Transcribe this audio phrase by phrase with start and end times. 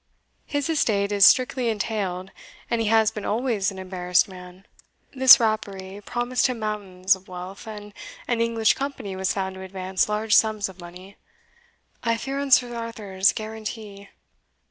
[0.47, 2.31] His estate is strictly entailed,
[2.71, 4.65] and he has been always an embarrassed man.
[5.13, 7.93] This rapparee promised him mountains of wealth, and
[8.27, 11.17] an English company was found to advance large sums of money
[12.01, 14.09] I fear on Sir Arthur's guarantee.